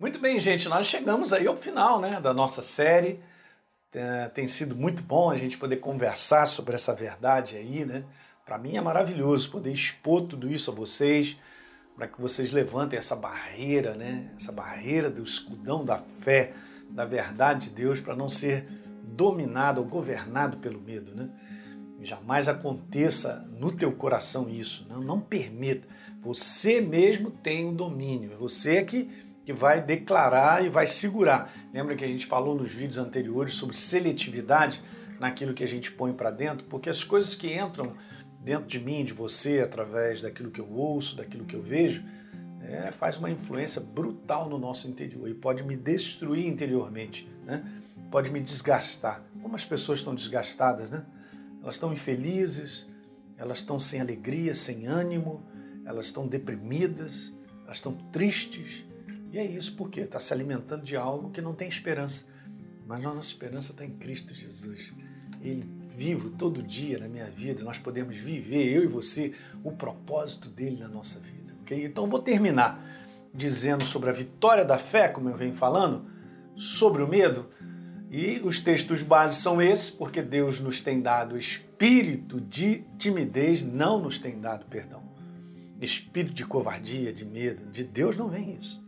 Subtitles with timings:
[0.00, 3.18] Muito bem, gente, nós chegamos aí ao final né, da nossa série.
[3.92, 8.04] É, tem sido muito bom a gente poder conversar sobre essa verdade aí, né?
[8.46, 11.36] Para mim é maravilhoso poder expor tudo isso a vocês,
[11.96, 14.30] para que vocês levantem essa barreira, né?
[14.36, 16.52] Essa barreira do escudão da fé,
[16.88, 18.68] da verdade de Deus, para não ser
[19.02, 21.28] dominado ou governado pelo medo, né?
[22.02, 25.88] Jamais aconteça no teu coração isso, não, não permita.
[26.20, 31.50] Você mesmo tem o domínio, você é que que vai declarar e vai segurar.
[31.72, 34.82] Lembra que a gente falou nos vídeos anteriores sobre seletividade
[35.18, 36.66] naquilo que a gente põe para dentro?
[36.66, 37.94] Porque as coisas que entram
[38.42, 42.04] dentro de mim, de você, através daquilo que eu ouço, daquilo que eu vejo,
[42.60, 47.64] é, faz uma influência brutal no nosso interior e pode me destruir interiormente, né?
[48.10, 49.24] pode me desgastar.
[49.40, 51.06] Como as pessoas estão desgastadas, né?
[51.62, 52.86] Elas estão infelizes,
[53.38, 55.42] elas estão sem alegria, sem ânimo,
[55.86, 58.86] elas estão deprimidas, elas estão tristes,
[59.30, 62.26] e é isso porque está se alimentando de algo que não tem esperança.
[62.86, 64.94] Mas nossa esperança está em Cristo Jesus.
[65.42, 70.48] Ele vivo todo dia na minha vida, nós podemos viver, eu e você, o propósito
[70.48, 71.54] dele na nossa vida.
[71.62, 71.84] Okay?
[71.84, 72.82] Então vou terminar
[73.34, 76.06] dizendo sobre a vitória da fé, como eu venho falando,
[76.54, 77.48] sobre o medo.
[78.10, 84.00] E os textos base são esses, porque Deus nos tem dado espírito de timidez, não
[84.00, 85.02] nos tem dado perdão.
[85.80, 87.70] Espírito de covardia, de medo.
[87.70, 88.87] De Deus não vem isso.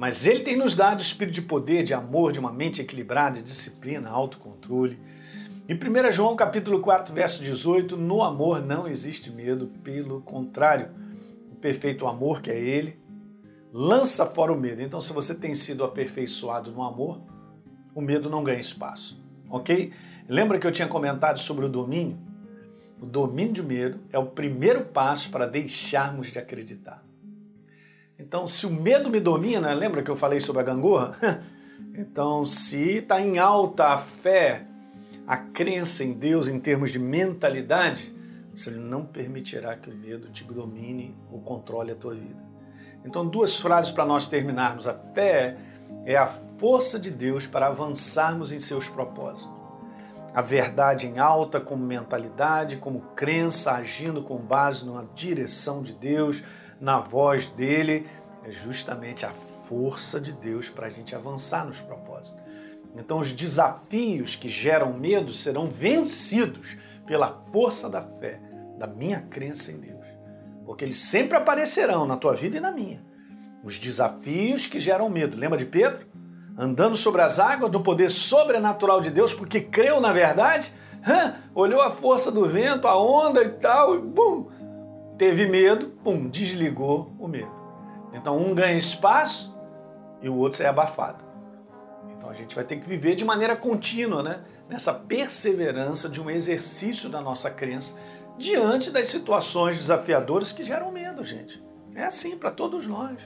[0.00, 3.42] Mas Ele tem nos dado espírito de poder, de amor, de uma mente equilibrada, de
[3.42, 4.98] disciplina, autocontrole.
[5.68, 10.88] Em 1 João capítulo 4, verso 18, no amor não existe medo, pelo contrário,
[11.52, 12.98] o perfeito amor, que é Ele,
[13.70, 14.80] lança fora o medo.
[14.80, 17.20] Então, se você tem sido aperfeiçoado no amor,
[17.94, 19.92] o medo não ganha espaço, ok?
[20.26, 22.18] Lembra que eu tinha comentado sobre o domínio?
[23.02, 27.09] O domínio de medo é o primeiro passo para deixarmos de acreditar.
[28.20, 31.16] Então, se o medo me domina, lembra que eu falei sobre a gangorra?
[31.92, 34.64] Então, se está em alta a fé,
[35.26, 38.14] a crença em Deus em termos de mentalidade,
[38.54, 42.40] você não permitirá que o medo te domine ou controle a tua vida.
[43.04, 44.86] Então, duas frases para nós terminarmos.
[44.86, 45.56] A fé
[46.04, 49.50] é a força de Deus para avançarmos em seus propósitos.
[50.32, 56.44] A verdade em alta como mentalidade, como crença, agindo com base numa direção de Deus,
[56.80, 58.06] na voz dele,
[58.44, 62.42] é justamente a força de Deus para a gente avançar nos propósitos.
[62.96, 66.76] Então, os desafios que geram medo serão vencidos
[67.06, 68.40] pela força da fé,
[68.78, 70.06] da minha crença em Deus.
[70.64, 73.04] Porque eles sempre aparecerão na tua vida e na minha.
[73.62, 75.36] Os desafios que geram medo.
[75.36, 76.06] Lembra de Pedro?
[76.56, 80.74] Andando sobre as águas do poder sobrenatural de Deus, porque creu na verdade,
[81.54, 84.48] olhou a força do vento, a onda e tal, e bum,
[85.20, 87.52] teve medo, pum, desligou o medo.
[88.10, 89.54] Então um ganha espaço
[90.22, 91.22] e o outro sai abafado.
[92.16, 94.40] Então a gente vai ter que viver de maneira contínua, né?
[94.66, 97.98] Nessa perseverança de um exercício da nossa crença
[98.38, 101.62] diante das situações desafiadoras que geram medo, gente.
[101.94, 103.18] É assim para todos nós.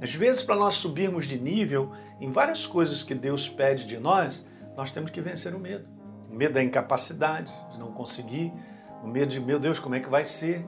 [0.00, 4.44] Às vezes, para nós subirmos de nível em várias coisas que Deus pede de nós,
[4.76, 5.88] nós temos que vencer o medo.
[6.28, 8.52] O medo da incapacidade, de não conseguir,
[9.04, 10.66] o medo de, meu Deus, como é que vai ser?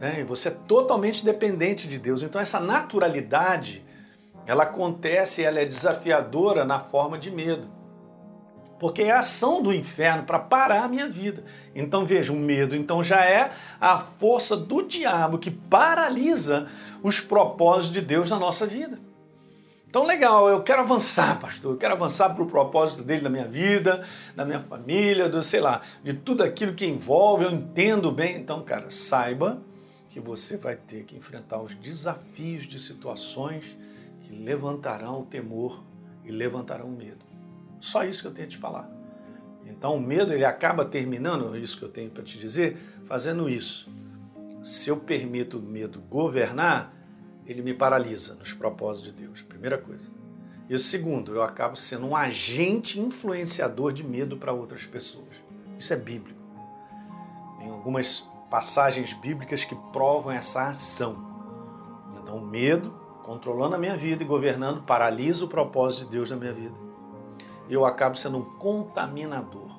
[0.00, 0.24] Né?
[0.24, 2.22] Você é totalmente dependente de Deus.
[2.22, 3.84] Então essa naturalidade,
[4.46, 7.68] ela acontece, ela é desafiadora na forma de medo.
[8.78, 11.44] Porque é a ação do inferno para parar a minha vida.
[11.74, 16.66] Então veja, o medo então já é a força do diabo que paralisa
[17.02, 18.98] os propósitos de Deus na nossa vida.
[19.92, 23.46] Então, legal, eu quero avançar, pastor, eu quero avançar para o propósito dele na minha
[23.46, 24.02] vida,
[24.34, 28.36] na minha família, do, sei lá, de tudo aquilo que envolve, eu entendo bem.
[28.36, 29.60] Então, cara, saiba
[30.12, 33.78] que você vai ter que enfrentar os desafios de situações
[34.20, 35.82] que levantarão o temor
[36.22, 37.24] e levantarão o medo.
[37.80, 38.90] Só isso que eu tenho a te falar.
[39.64, 43.48] Então o medo ele acaba terminando, é isso que eu tenho para te dizer, fazendo
[43.48, 43.90] isso.
[44.62, 46.94] Se eu permito o medo governar,
[47.46, 49.40] ele me paralisa nos propósitos de Deus.
[49.40, 50.10] Primeira coisa.
[50.68, 55.42] E segundo, eu acabo sendo um agente influenciador de medo para outras pessoas.
[55.78, 56.38] Isso é bíblico.
[57.62, 61.16] Em algumas passagens bíblicas que provam essa ação.
[62.18, 66.36] Então, o medo, controlando a minha vida e governando, paralisa o propósito de Deus na
[66.36, 66.78] minha vida.
[67.66, 69.70] Eu acabo sendo um contaminador,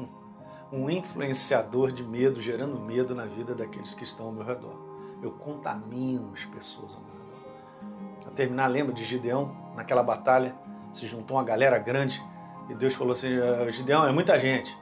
[0.72, 4.74] um influenciador de medo, gerando medo na vida daqueles que estão ao meu redor.
[5.22, 8.22] Eu contamino as pessoas ao meu redor.
[8.22, 10.56] Para terminar, lembra de Gideão, naquela batalha,
[10.90, 12.24] se juntou uma galera grande
[12.70, 14.74] e Deus falou assim: ah, Gideão, é muita gente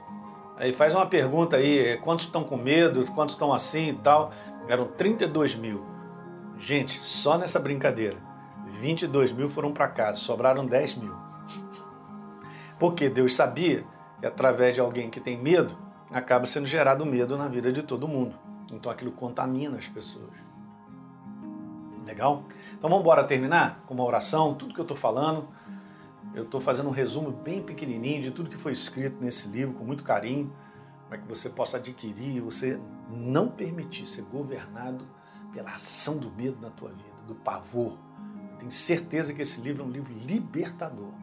[0.57, 4.31] Aí faz uma pergunta aí, quantos estão com medo, quantos estão assim e tal.
[4.67, 5.83] Eram 32 mil.
[6.57, 8.17] Gente, só nessa brincadeira,
[8.67, 11.15] 22 mil foram para casa, sobraram 10 mil.
[12.79, 13.83] Porque Deus sabia
[14.19, 15.75] que através de alguém que tem medo,
[16.11, 18.35] acaba sendo gerado medo na vida de todo mundo.
[18.71, 20.31] Então aquilo contamina as pessoas.
[22.05, 22.43] Legal?
[22.73, 25.47] Então vamos embora terminar com uma oração, tudo que eu estou falando.
[26.33, 29.83] Eu estou fazendo um resumo bem pequenininho de tudo que foi escrito nesse livro, com
[29.83, 30.51] muito carinho,
[31.07, 35.05] para que você possa adquirir e você não permitir ser governado
[35.53, 37.97] pela ação do medo na tua vida, do pavor.
[38.51, 41.13] Eu tenho certeza que esse livro é um livro libertador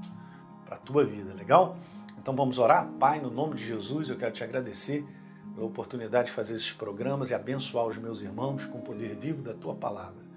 [0.64, 1.76] para a tua vida, legal?
[2.16, 2.86] Então vamos orar?
[3.00, 5.04] Pai, no nome de Jesus, eu quero te agradecer
[5.56, 9.42] pela oportunidade de fazer esses programas e abençoar os meus irmãos com o poder vivo
[9.42, 10.29] da tua palavra.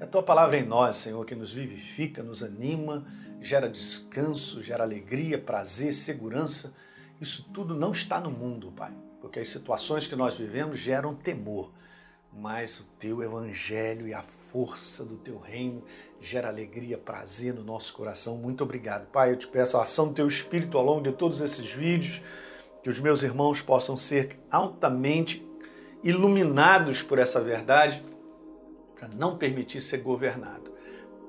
[0.00, 3.04] É a tua palavra em nós, Senhor, que nos vivifica, nos anima,
[3.40, 6.74] gera descanso, gera alegria, prazer, segurança.
[7.20, 11.72] Isso tudo não está no mundo, Pai, porque as situações que nós vivemos geram temor
[12.32, 15.82] mas o teu evangelho e a força do teu reino
[16.20, 18.36] gera alegria, prazer no nosso coração.
[18.36, 19.32] Muito obrigado, Pai.
[19.32, 22.20] Eu te peço a ação do teu espírito ao longo de todos esses vídeos,
[22.82, 25.44] que os meus irmãos possam ser altamente
[26.02, 28.02] iluminados por essa verdade,
[28.98, 30.72] para não permitir ser governado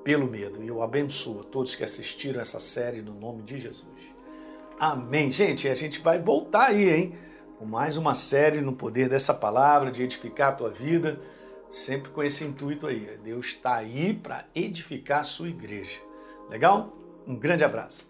[0.02, 0.62] pelo medo.
[0.62, 4.14] E eu abençoo a todos que assistiram essa série no nome de Jesus.
[4.78, 5.30] Amém.
[5.30, 7.14] Gente, a gente vai voltar aí, hein?
[7.60, 11.20] com mais uma série no poder dessa palavra, de edificar a tua vida,
[11.68, 13.18] sempre com esse intuito aí.
[13.22, 16.00] Deus está aí para edificar a sua igreja.
[16.48, 16.96] Legal?
[17.26, 18.09] Um grande abraço.